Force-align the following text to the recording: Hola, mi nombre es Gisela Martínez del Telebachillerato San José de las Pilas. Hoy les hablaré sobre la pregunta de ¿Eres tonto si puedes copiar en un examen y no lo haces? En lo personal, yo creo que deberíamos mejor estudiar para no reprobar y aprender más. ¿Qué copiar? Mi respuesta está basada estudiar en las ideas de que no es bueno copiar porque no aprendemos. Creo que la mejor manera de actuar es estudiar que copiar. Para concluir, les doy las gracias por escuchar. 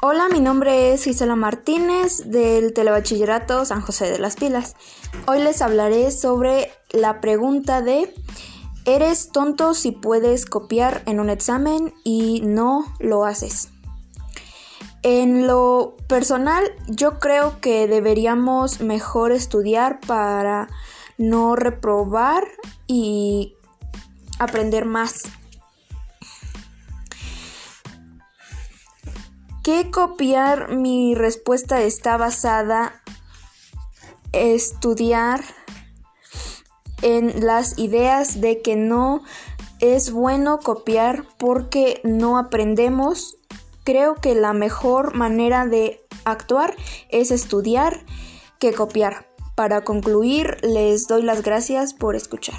Hola, 0.00 0.28
mi 0.28 0.38
nombre 0.38 0.92
es 0.92 1.02
Gisela 1.02 1.34
Martínez 1.34 2.30
del 2.30 2.72
Telebachillerato 2.72 3.64
San 3.64 3.80
José 3.80 4.08
de 4.08 4.20
las 4.20 4.36
Pilas. 4.36 4.76
Hoy 5.26 5.40
les 5.40 5.60
hablaré 5.60 6.12
sobre 6.12 6.70
la 6.92 7.20
pregunta 7.20 7.82
de 7.82 8.14
¿Eres 8.84 9.32
tonto 9.32 9.74
si 9.74 9.90
puedes 9.90 10.46
copiar 10.46 11.02
en 11.06 11.18
un 11.18 11.30
examen 11.30 11.92
y 12.04 12.42
no 12.44 12.84
lo 13.00 13.24
haces? 13.24 13.70
En 15.02 15.48
lo 15.48 15.96
personal, 16.06 16.62
yo 16.86 17.18
creo 17.18 17.60
que 17.60 17.88
deberíamos 17.88 18.80
mejor 18.80 19.32
estudiar 19.32 19.98
para 20.06 20.68
no 21.16 21.56
reprobar 21.56 22.44
y 22.86 23.56
aprender 24.38 24.84
más. 24.84 25.22
¿Qué 29.68 29.90
copiar? 29.90 30.74
Mi 30.74 31.14
respuesta 31.14 31.82
está 31.82 32.16
basada 32.16 33.02
estudiar 34.32 35.44
en 37.02 37.44
las 37.44 37.78
ideas 37.78 38.40
de 38.40 38.62
que 38.62 38.76
no 38.76 39.22
es 39.78 40.10
bueno 40.10 40.60
copiar 40.60 41.26
porque 41.36 42.00
no 42.02 42.38
aprendemos. 42.38 43.36
Creo 43.84 44.14
que 44.14 44.34
la 44.34 44.54
mejor 44.54 45.14
manera 45.14 45.66
de 45.66 46.00
actuar 46.24 46.74
es 47.10 47.30
estudiar 47.30 48.06
que 48.58 48.72
copiar. 48.72 49.26
Para 49.54 49.84
concluir, 49.84 50.56
les 50.62 51.08
doy 51.08 51.24
las 51.24 51.42
gracias 51.42 51.92
por 51.92 52.16
escuchar. 52.16 52.58